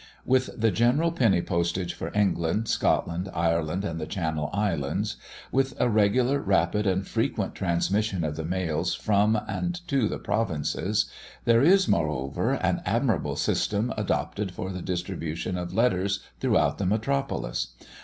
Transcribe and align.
With 0.25 0.59
the 0.59 0.71
general 0.71 1.11
penny 1.11 1.43
postage 1.43 1.93
for 1.93 2.11
England, 2.17 2.67
Scotland, 2.67 3.29
Ireland, 3.35 3.85
and 3.85 4.01
the 4.01 4.07
Channel 4.07 4.49
Islands 4.51 5.17
with 5.51 5.79
a 5.79 5.89
regular, 5.91 6.39
rapid, 6.39 6.87
and 6.87 7.07
frequent 7.07 7.53
transmission 7.53 8.23
of 8.23 8.35
the 8.35 8.43
mails 8.43 8.95
from 8.95 9.35
and 9.47 9.75
to 9.89 10.07
the 10.07 10.17
provinces, 10.17 11.05
there 11.45 11.61
is, 11.61 11.87
moreover, 11.87 12.53
an 12.53 12.81
admirable 12.83 13.35
system 13.35 13.93
adopted 13.95 14.51
for 14.53 14.71
the 14.71 14.81
distribution 14.81 15.55
of 15.55 15.71
letters 15.71 16.21
throughout 16.39 16.79
the 16.79 16.87
metropolis. 16.87 17.75